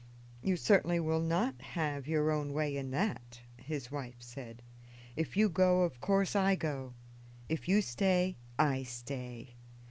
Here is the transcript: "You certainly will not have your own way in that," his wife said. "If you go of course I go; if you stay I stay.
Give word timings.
"You 0.41 0.55
certainly 0.57 0.99
will 0.99 1.19
not 1.19 1.61
have 1.61 2.07
your 2.07 2.31
own 2.31 2.53
way 2.53 2.75
in 2.75 2.89
that," 2.89 3.41
his 3.57 3.91
wife 3.91 4.15
said. 4.19 4.63
"If 5.15 5.37
you 5.37 5.47
go 5.47 5.83
of 5.83 6.01
course 6.01 6.35
I 6.35 6.55
go; 6.55 6.95
if 7.47 7.67
you 7.67 7.83
stay 7.83 8.35
I 8.57 8.81
stay. 8.81 9.53